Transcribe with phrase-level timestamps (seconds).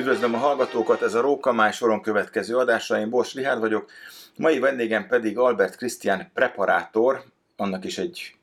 [0.00, 3.90] Üdvözlöm a hallgatókat, ez a Rókamály soron következő adása, én Bors Rihárd vagyok.
[4.36, 7.24] Mai vendégem pedig Albert Krisztián preparátor,
[7.56, 8.34] annak is egy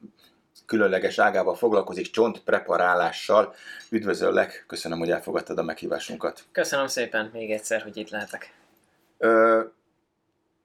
[0.65, 3.55] különleges ágával foglalkozik, csontpreparálással.
[3.89, 6.43] Üdvözöllek, köszönöm, hogy elfogadtad a meghívásunkat.
[6.51, 8.53] Köszönöm szépen még egyszer, hogy itt lehetek.
[9.17, 9.61] Ö,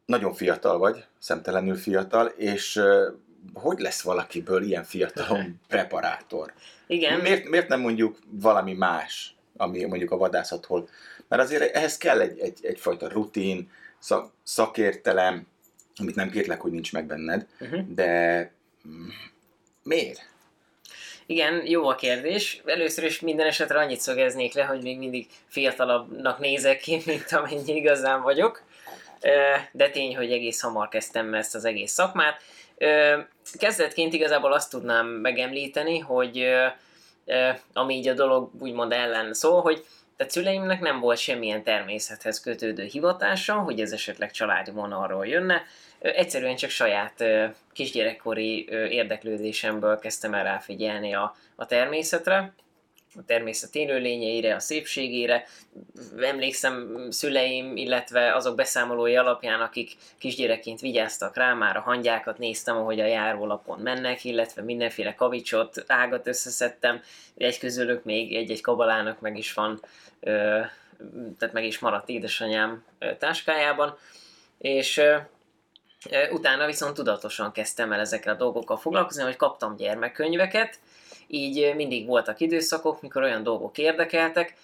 [0.06, 3.08] nagyon fiatal vagy, szemtelenül fiatal, és ö,
[3.54, 6.52] hogy lesz valakiből ilyen fiatalon preparátor?
[6.86, 7.20] Igen.
[7.20, 10.88] Miért, miért nem mondjuk valami más, ami mondjuk a vadászatról?
[11.28, 15.46] Mert azért ehhez kell egy, egy, egyfajta rutin, szak, szakértelem,
[15.96, 17.80] amit nem kérlek, hogy nincs meg benned, Uh-huh.
[17.94, 18.40] de
[18.88, 19.08] mm,
[19.82, 20.30] miért?
[21.26, 22.62] Igen, jó a kérdés.
[22.64, 27.74] Először is minden esetre annyit szögeznék le, hogy még mindig fiatalabbnak nézek ki, mint amennyi
[27.74, 28.62] igazán vagyok.
[29.72, 32.42] De tény, hogy egész hamar kezdtem ezt az egész szakmát.
[33.58, 36.46] Kezdetként igazából azt tudnám megemlíteni, hogy
[37.72, 39.84] ami így a dolog úgymond ellen szól, hogy
[40.16, 45.62] tehát szüleimnek nem volt semmilyen természethez kötődő hivatása, hogy ez esetleg családi vonalról jönne.
[45.98, 47.24] Egyszerűen csak saját
[47.72, 52.52] kisgyerekkori érdeklődésemből kezdtem el ráfigyelni a, a természetre,
[53.14, 55.44] a természet élőlényeire, a szépségére.
[56.18, 63.00] Emlékszem szüleim, illetve azok beszámolói alapján, akik kisgyerekként vigyáztak rá, már a hangyákat néztem, ahogy
[63.00, 67.02] a járólapon mennek, illetve mindenféle kavicsot, ágat összeszedtem.
[67.36, 69.80] Egy közülük még egy-egy kabalának meg is van,
[71.38, 72.84] tehát meg is maradt édesanyám
[73.18, 73.96] táskájában.
[74.58, 75.02] És
[76.30, 80.78] utána viszont tudatosan kezdtem el ezekkel a dolgokkal foglalkozni, hogy kaptam gyermekkönyveket,
[81.32, 84.54] így mindig voltak időszakok, mikor olyan dolgok érdekeltek,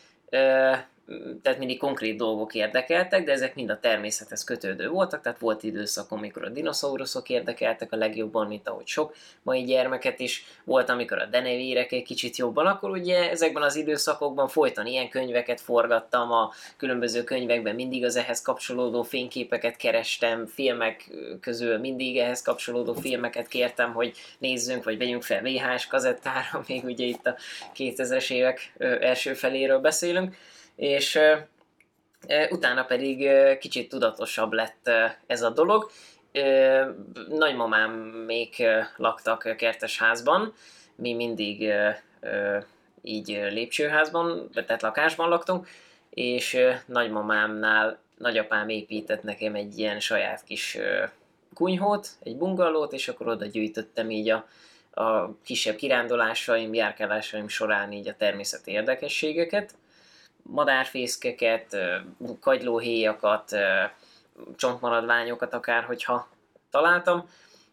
[1.43, 6.19] tehát mindig konkrét dolgok érdekeltek, de ezek mind a természethez kötődő voltak, tehát volt időszakom,
[6.19, 11.27] amikor a dinoszauruszok érdekeltek a legjobban, mint ahogy sok mai gyermeket is, volt, amikor a
[11.27, 17.25] denevérek egy kicsit jobban, akkor ugye ezekben az időszakokban folyton ilyen könyveket forgattam, a különböző
[17.25, 24.17] könyvekben mindig az ehhez kapcsolódó fényképeket kerestem, filmek közül mindig ehhez kapcsolódó filmeket kértem, hogy
[24.39, 27.37] nézzünk, vagy vegyünk fel VHS kazettára, még ugye itt a
[27.77, 30.35] 2000-es évek első feléről beszélünk,
[30.79, 31.19] és
[32.51, 34.91] utána pedig kicsit tudatosabb lett
[35.27, 35.91] ez a dolog.
[37.29, 37.91] Nagymamám
[38.27, 38.67] még
[38.97, 40.55] laktak kertesházban,
[40.95, 41.73] mi mindig
[43.03, 45.69] így lépcsőházban, tehát lakásban laktunk,
[46.11, 50.79] és nagymamámnál nagyapám épített nekem egy ilyen saját kis
[51.55, 54.49] kunyhót, egy bungalót, és akkor oda gyűjtöttem így a,
[55.03, 59.75] a kisebb kirándulásaim, járkálásaim során így a természeti érdekességeket,
[60.51, 61.77] madárfészkeket,
[62.41, 63.57] kagylóhéjakat,
[64.57, 66.29] csontmaradványokat akár, hogyha
[66.71, 67.29] találtam,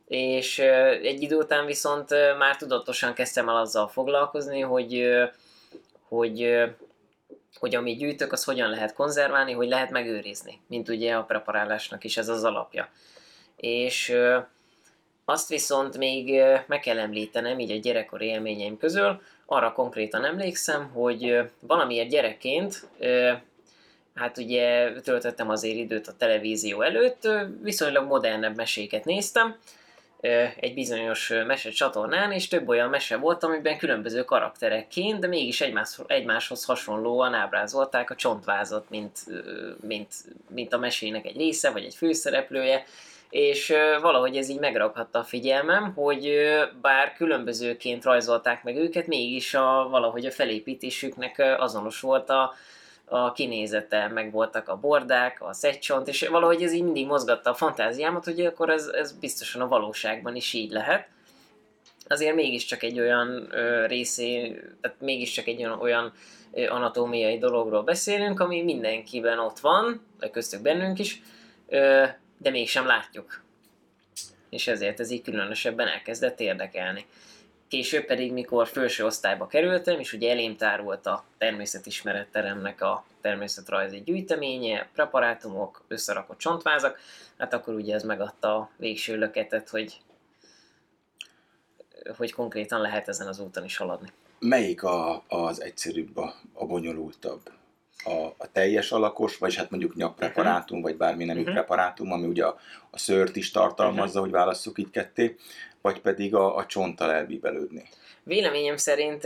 [0.07, 0.59] és
[1.01, 5.07] egy idő után viszont már tudatosan kezdtem el azzal foglalkozni, hogy,
[6.07, 6.63] hogy,
[7.59, 12.17] hogy amit gyűjtök, az hogyan lehet konzerválni, hogy lehet megőrizni, mint ugye a preparálásnak is
[12.17, 12.89] ez az alapja.
[13.55, 14.15] És
[15.25, 21.49] azt viszont még meg kell említenem, így a gyerekkori élményeim közül, arra konkrétan emlékszem, hogy
[21.59, 22.87] valamiért gyerekként,
[24.15, 27.27] hát ugye töltöttem azért időt a televízió előtt,
[27.61, 29.55] viszonylag modernebb meséket néztem,
[30.59, 35.61] egy bizonyos ö, mese csatornán, és több olyan mese volt, amiben különböző karakterekként, de mégis
[35.61, 39.19] egymás, egymáshoz hasonlóan ábrázolták a csontvázat, mint,
[39.81, 40.13] mint,
[40.49, 42.85] mint a mesének egy része, vagy egy főszereplője,
[43.29, 46.33] és valahogy ez így megraghatta a figyelmem, hogy
[46.81, 52.53] bár különbözőként rajzolták meg őket, mégis a, valahogy a felépítésüknek azonos volt a,
[53.05, 57.53] a kinézete, meg voltak a bordák, a szegycsont, és valahogy ez így mindig mozgatta a
[57.53, 61.07] fantáziámat, hogy akkor ez, ez biztosan a valóságban is így lehet.
[62.07, 66.13] Azért mégiscsak egy olyan ö, részé, tehát mégiscsak egy olyan, olyan
[66.69, 71.21] anatómiai dologról beszélünk, ami mindenkiben ott van, köztük bennünk is,
[71.67, 72.03] ö,
[72.37, 73.43] de mégsem látjuk.
[74.49, 77.05] És ezért ez így különösebben elkezdett érdekelni.
[77.67, 84.89] Később pedig, mikor felső osztályba kerültem, és ugye elém tárult a természetismeretteremnek a természetrajzi gyűjteménye,
[84.93, 86.99] preparátumok, összerakott csontvázak,
[87.37, 90.01] hát akkor ugye ez megadta a végső löketet, hogy,
[92.17, 94.09] hogy konkrétan lehet ezen az úton is haladni.
[94.39, 97.49] Melyik a, az egyszerűbb, a, a bonyolultabb?
[98.05, 101.51] A, a teljes alakos, vagy hát mondjuk nyakpreparátum, vagy bármi nemű Mhm.
[101.51, 102.57] preparátum, ami ugye a,
[102.91, 105.35] a szőrt is tartalmazza, hogy válasszuk így ketté,
[105.81, 107.83] vagy pedig a, a csonttal elbíbelődni.
[108.23, 109.21] Véleményem szerint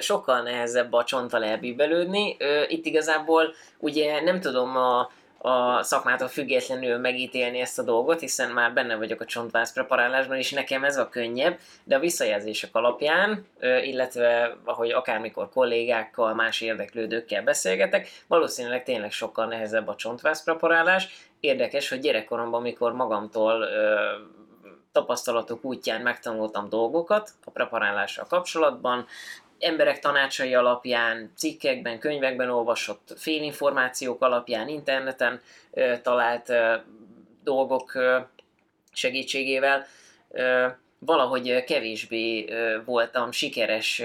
[0.00, 2.36] sokkal nehezebb a csonttal elbíbelődni.
[2.68, 8.72] Itt igazából ugye nem tudom a, a szakmától függetlenül megítélni ezt a dolgot, hiszen már
[8.72, 14.56] benne vagyok a csontváz preparálásban, és nekem ez a könnyebb, de a visszajelzések alapján, illetve
[14.64, 21.08] ahogy akármikor kollégákkal, más érdeklődőkkel beszélgetek, valószínűleg tényleg sokkal nehezebb a csontváz preparálás.
[21.40, 23.68] Érdekes, hogy gyerekkoromban, amikor magamtól
[24.92, 29.06] tapasztalatok útján megtanultam dolgokat a preparálással kapcsolatban,
[29.58, 35.40] emberek tanácsai alapján, cikkekben, könyvekben olvasott félinformációk alapján, interneten
[36.02, 36.52] talált
[37.44, 37.92] dolgok
[38.92, 39.86] segítségével
[40.98, 42.48] valahogy kevésbé
[42.84, 44.02] voltam sikeres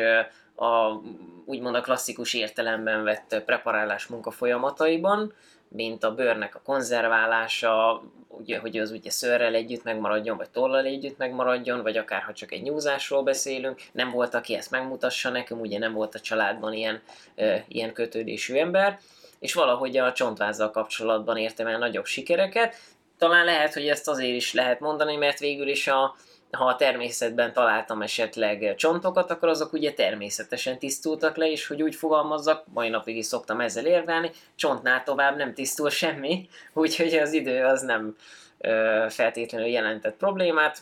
[0.55, 1.01] a
[1.45, 5.33] úgymond a klasszikus értelemben vett preparálás munkafolyamataiban,
[5.73, 11.17] mint a bőrnek a konzerválása, ugye, hogy az ugye szőrrel együtt megmaradjon, vagy tollal együtt
[11.17, 15.79] megmaradjon, vagy akár ha csak egy nyúzásról beszélünk, nem volt, aki ezt megmutassa nekem, ugye
[15.79, 17.01] nem volt a családban ilyen,
[17.35, 18.99] e, ilyen kötődésű ember,
[19.39, 22.75] és valahogy a csontvázzal kapcsolatban értem el nagyobb sikereket.
[23.17, 26.15] Talán lehet, hogy ezt azért is lehet mondani, mert végül is a,
[26.53, 31.95] ha a természetben találtam esetleg csontokat, akkor azok ugye természetesen tisztultak le, és hogy úgy
[31.95, 37.63] fogalmazzak, mai napig is szoktam ezzel érvelni, csontnál tovább nem tisztul semmi, úgyhogy az idő
[37.63, 38.15] az nem
[38.57, 40.81] ö, feltétlenül jelentett problémát,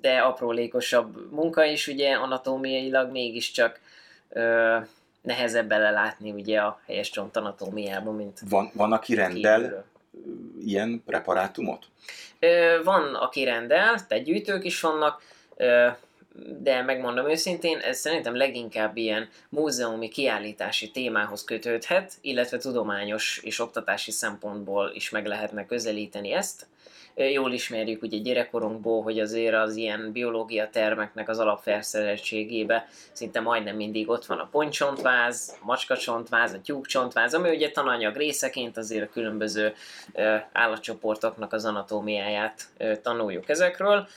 [0.00, 3.80] de aprólékosabb munka is ugye anatómiailag mégiscsak
[4.28, 4.76] ö,
[5.22, 9.84] nehezebb belelátni ugye a helyes csont anatómiában, mint Van, van aki rendel kívülről.
[10.60, 11.86] Ilyen preparátumot?
[12.84, 15.22] Van, aki rendel, tehát gyűjtők is vannak,
[16.58, 24.10] de megmondom őszintén, ez szerintem leginkább ilyen múzeumi kiállítási témához kötődhet, illetve tudományos és oktatási
[24.10, 26.66] szempontból is meg lehetne közelíteni ezt
[27.14, 34.08] jól ismerjük ugye gyerekkorunkból, hogy azért az ilyen biológia termeknek az alapfelszereltségébe szinte majdnem mindig
[34.08, 39.74] ott van a pontycsontváz, a macskacsont,váz, a tyúkcsontváz, ami ugye tananyag részeként azért a különböző
[40.52, 42.62] állatcsoportoknak az anatómiáját
[43.02, 44.08] tanuljuk ezekről.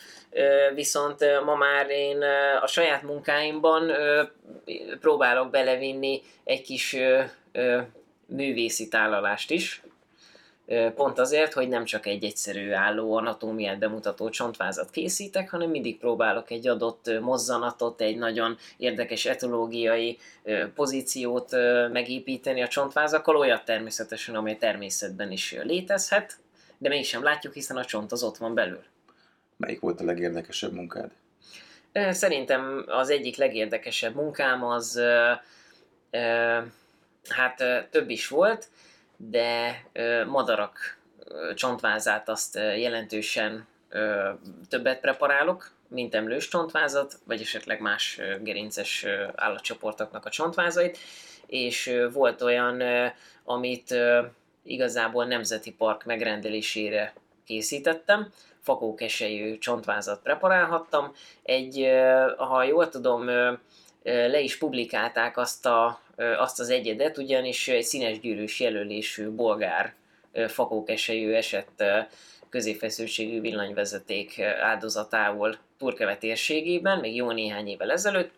[0.74, 2.22] Viszont ma már én
[2.62, 3.92] a saját munkáimban
[5.00, 6.98] próbálok belevinni egy kis
[8.26, 9.82] művészi tálalást is,
[10.96, 16.52] Pont azért, hogy nem csak egy egyszerű álló anatómiát bemutató csontvázat készítek, hanem mindig próbálok
[16.52, 20.18] egy adott mozzanatot, egy nagyon érdekes etológiai
[20.76, 21.52] pozíciót
[21.92, 26.38] megépíteni a csontvázakkal, olyat természetesen, amely természetben is létezhet,
[26.78, 28.84] de mégsem látjuk, hiszen a csont az ott van belül.
[29.58, 31.12] Melyik volt a legérdekesebb munkád?
[32.10, 35.02] Szerintem az egyik legérdekesebb munkám az,
[37.28, 38.68] hát több is volt,
[39.18, 39.84] de
[40.28, 40.98] madarak
[41.56, 43.68] csontvázát azt jelentősen
[44.70, 50.98] többet preparálok, mint emlős csontvázat, vagy esetleg más gerinces állatcsoportoknak a csontvázait,
[51.48, 52.84] és volt olyan,
[53.44, 53.96] amit
[54.64, 57.14] igazából nemzeti park megrendelésére
[57.46, 58.32] készítettem,
[58.62, 61.12] fakókesejű csontvázat preparálhattam.
[61.44, 61.90] Egy,
[62.38, 63.26] ha jól tudom,
[64.04, 66.00] le is publikálták azt a
[66.38, 69.94] azt az egyedet, ugyanis egy színes gyűrűs jelölésű bolgár
[70.48, 71.84] fakókesejű esett
[72.50, 78.32] középfeszültségű villanyvezeték áldozatául Turkeve térségében, még jó néhány évvel ezelőtt,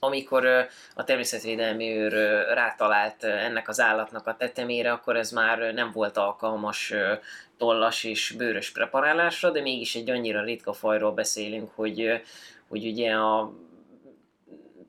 [0.00, 0.46] amikor
[0.94, 2.12] a természetvédelmi őr
[2.54, 6.94] rátalált ennek az állatnak a tetemére, akkor ez már nem volt alkalmas
[7.58, 12.22] tollas és bőrös preparálásra, de mégis egy annyira ritka fajról beszélünk, hogy,
[12.68, 13.52] hogy ugye a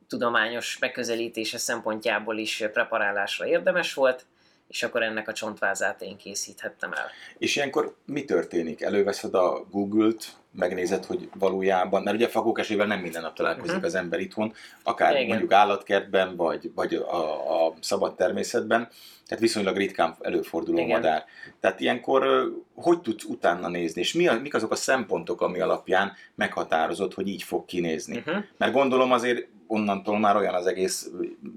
[0.07, 4.25] tudományos megközelítése szempontjából is preparálásra érdemes volt,
[4.67, 7.05] és akkor ennek a csontvázát én készíthettem el.
[7.38, 8.81] És ilyenkor mi történik?
[8.81, 13.85] Előveszed a Google-t, megnézed, hogy valójában, mert ugye fakókesével nem minden nap találkozik uh-huh.
[13.85, 15.27] az ember itthon, akár Igen.
[15.27, 18.89] mondjuk állatkertben, vagy, vagy a, a szabad természetben,
[19.27, 20.89] tehát viszonylag ritkán előforduló Igen.
[20.89, 21.25] madár.
[21.59, 26.13] Tehát ilyenkor hogy tudsz utána nézni, és mi a, mik azok a szempontok, ami alapján
[26.35, 28.17] meghatározod, hogy így fog kinézni?
[28.17, 28.43] Uh-huh.
[28.57, 31.10] Mert gondolom azért onnantól már olyan az egész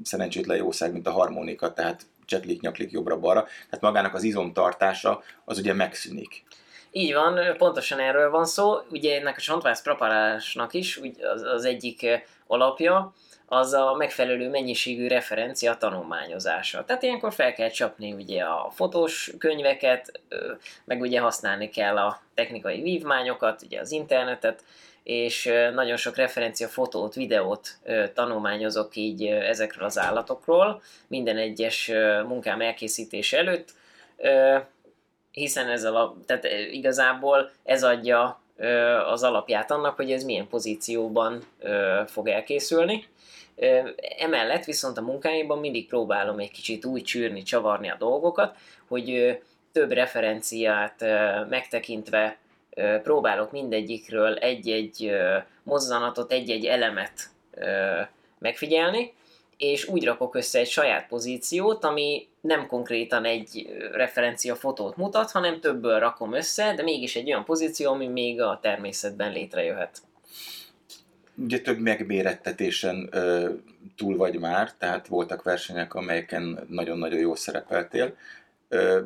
[0.02, 5.72] szerencsétlen jószág, mint a harmonika, tehát csetlik, nyaklik jobbra-balra, tehát magának az izomtartása az ugye
[5.72, 6.44] megszűnik.
[6.90, 8.74] Így van, pontosan erről van szó.
[8.90, 11.00] Ugye ennek a csontváz preparálásnak is
[11.34, 12.06] az, az egyik
[12.46, 13.12] alapja,
[13.50, 16.84] az a megfelelő mennyiségű referencia tanulmányozása.
[16.84, 20.20] Tehát ilyenkor fel kell csapni ugye a fotós könyveket,
[20.84, 24.64] meg ugye használni kell a technikai vívmányokat, ugye az internetet,
[25.02, 27.78] és nagyon sok referencia fotót, videót
[28.14, 31.90] tanulmányozok így ezekről az állatokról minden egyes
[32.26, 33.72] munkám elkészítése előtt,
[35.30, 38.40] hiszen ez a, tehát igazából ez adja
[39.06, 41.42] az alapját annak, hogy ez milyen pozícióban
[42.06, 43.04] fog elkészülni.
[44.18, 48.56] Emellett viszont a munkáimban mindig próbálom egy kicsit úgy csűrni, csavarni a dolgokat,
[48.88, 49.38] hogy
[49.72, 51.04] több referenciát
[51.48, 52.38] megtekintve
[53.02, 55.12] próbálok mindegyikről egy-egy
[55.62, 57.30] mozzanatot, egy-egy elemet
[58.38, 59.12] megfigyelni,
[59.58, 65.60] és úgy rakok össze egy saját pozíciót, ami nem konkrétan egy referencia fotót mutat, hanem
[65.60, 70.02] többből rakom össze, de mégis egy olyan pozíció, ami még a természetben létrejöhet.
[71.34, 73.50] Ugye több megmérettetésen ö,
[73.96, 78.16] túl vagy már, tehát voltak versenyek, amelyeken nagyon-nagyon jól szerepeltél.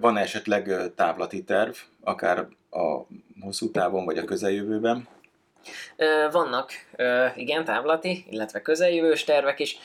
[0.00, 2.38] Van esetleg távlati terv, akár
[2.70, 3.06] a
[3.40, 5.08] hosszú távon vagy a közeljövőben?
[6.30, 6.70] Vannak
[7.36, 9.78] igen távlati, illetve közeljövős tervek is.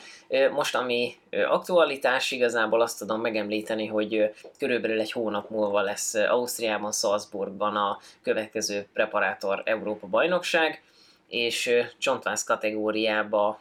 [0.52, 1.14] Most ami
[1.48, 8.86] aktualitás, igazából azt tudom megemlíteni, hogy körülbelül egy hónap múlva lesz Ausztriában, Salzburgban a következő
[8.92, 10.82] Preparátor Európa bajnokság,
[11.28, 13.60] és csontváz kategóriába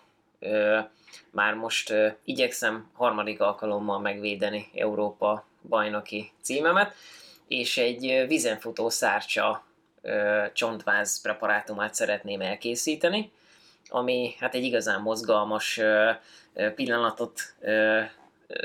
[1.32, 1.94] már most
[2.24, 6.94] igyekszem harmadik alkalommal megvédeni Európa bajnoki címemet,
[7.48, 9.64] és egy vizenfutó szárcsa
[10.54, 13.32] csontváz preparátumát szeretném elkészíteni,
[13.90, 15.80] ami hát egy igazán mozgalmas
[16.76, 17.42] pillanatot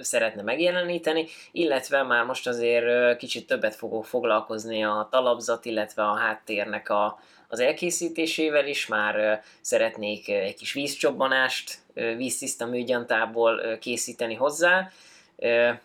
[0.00, 6.88] szeretne megjeleníteni, illetve már most azért kicsit többet fogok foglalkozni a talapzat, illetve a háttérnek
[6.88, 14.90] a, az elkészítésével is, már szeretnék egy kis vízcsobbanást víztiszta műgyantából készíteni hozzá,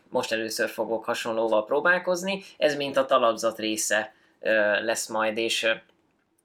[0.09, 4.13] most először fogok hasonlóval próbálkozni, ez mint a talapzat része
[4.81, 5.67] lesz majd, és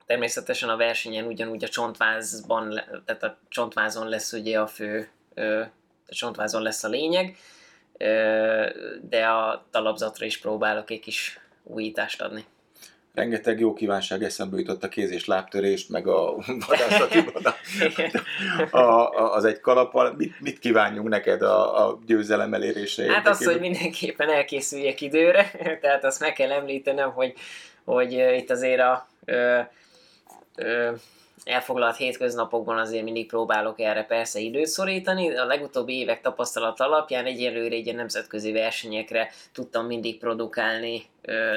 [0.07, 5.09] természetesen a versenyen ugyanúgy a csontvázban, tehát a csontvázon lesz ugye a fő,
[6.07, 7.37] a csontvázon lesz a lényeg,
[9.01, 12.45] de a talapzatra is próbálok egy kis újítást adni.
[13.15, 17.19] Rengeteg jó kívánság eszembe jutott a kéz- és lábtörést, meg a vadászati
[18.71, 20.15] a, a, az egy kalappal.
[20.17, 25.51] Mit, mit kívánjunk neked a, a győzelem elérése Hát az, hogy mindenképpen elkészüljek időre,
[25.83, 27.35] tehát azt meg kell említenem, hogy,
[27.85, 29.61] hogy itt azért a ö,
[30.57, 30.93] ö,
[31.45, 35.37] elfoglalt hétköznapokban azért mindig próbálok erre persze időt szorítani.
[35.37, 41.03] A legutóbbi évek tapasztalat alapján egyelőre egy nemzetközi versenyekre tudtam mindig produkálni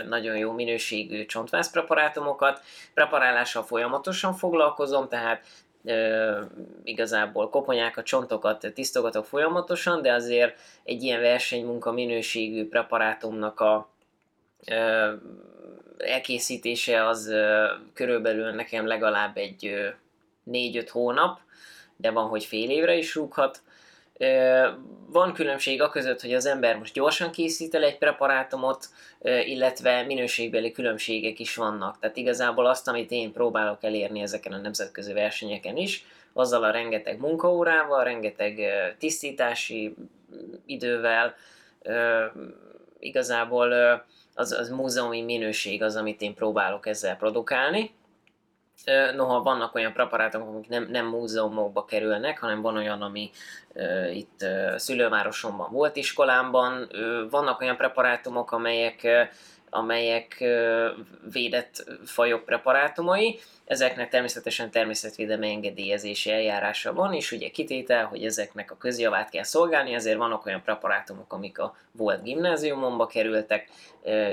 [0.07, 2.61] nagyon jó minőségű csontváz preparátumokat.
[2.93, 5.43] Preparálással folyamatosan foglalkozom, tehát
[5.87, 6.39] Uh,
[6.83, 13.94] igazából koponyákat, csontokat tisztogatok folyamatosan, de azért egy ilyen versenymunka minőségű preparátumnak a
[15.97, 17.33] elkészítése az
[17.93, 19.93] körülbelül nekem legalább egy
[20.51, 21.39] 4-5 hónap,
[21.97, 23.61] de van, hogy fél évre is rúghat.
[25.07, 28.85] Van különbség a között, hogy az ember most gyorsan készít el egy preparátumot,
[29.21, 31.99] illetve minőségbeli különbségek is vannak.
[31.99, 37.19] Tehát igazából azt, amit én próbálok elérni ezeken a nemzetközi versenyeken is, azzal a rengeteg
[37.19, 38.61] munkaórával, rengeteg
[38.99, 39.95] tisztítási
[40.65, 41.35] idővel,
[42.99, 43.73] igazából
[44.35, 47.91] az, az múzeumi minőség az, amit én próbálok ezzel produkálni.
[49.15, 53.29] Noha vannak olyan preparátok, amik nem, nem múzeumokba kerülnek, hanem van olyan, ami
[53.73, 56.89] uh, itt uh, szülővárosomban volt iskolámban.
[56.91, 59.21] Uh, vannak olyan preparátumok, amelyek, uh,
[59.75, 60.43] amelyek
[61.31, 68.77] védett fajok preparátumai, Ezeknek természetesen természetvédelmi engedélyezési eljárása van, és ugye kitétel, hogy ezeknek a
[68.77, 73.69] közjavát kell szolgálni, ezért vannak olyan preparátumok, amik a volt gimnáziumomba kerültek,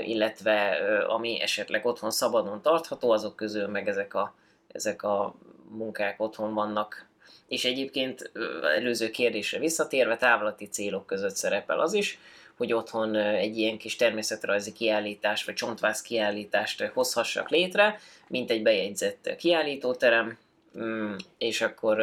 [0.03, 4.35] illetve ami esetleg otthon szabadon tartható, azok közül meg ezek a,
[4.67, 5.35] ezek a
[5.69, 7.07] munkák otthon vannak.
[7.47, 8.31] És egyébként
[8.75, 12.19] előző kérdésre visszatérve, távlati célok között szerepel az is,
[12.57, 19.35] hogy otthon egy ilyen kis természetrajzi kiállítást, vagy csontváz kiállítást hozhassak létre, mint egy bejegyzett
[19.37, 20.37] kiállítóterem,
[20.77, 21.99] mm, és akkor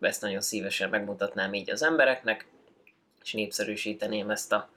[0.00, 2.46] ezt nagyon szívesen megmutatnám így az embereknek,
[3.24, 4.70] és népszerűsíteném ezt a,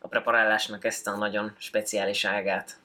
[0.00, 2.78] a preparálásnak ezt a nagyon speciális ágát.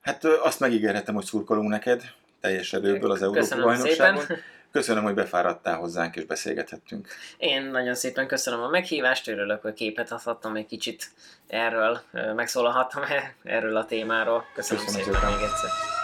[0.00, 2.02] Hát azt megígérhetem, hogy szurkolunk neked
[2.40, 4.20] teljes erőből az Európa bajnokságon.
[4.20, 4.38] Szépen.
[4.72, 7.08] Köszönöm, hogy befáradtál hozzánk és beszélgethettünk.
[7.36, 11.10] Én nagyon szépen köszönöm a meghívást, örülök, hogy képet adhattam egy kicsit
[11.46, 13.02] erről, megszólalhattam
[13.42, 14.44] erről a témáról.
[14.54, 16.01] Köszönöm, köszönöm szépen, szépen még egyszer.